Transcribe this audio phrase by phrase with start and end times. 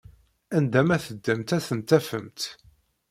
[0.57, 2.41] Anda ma teddamt ad ten-tafemt!